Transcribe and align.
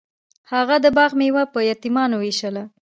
هغه 0.51 0.75
د 0.83 0.85
باغ 0.97 1.11
میوه 1.21 1.43
په 1.53 1.59
یتیمانو 1.69 2.15
ویشله. 2.19 2.63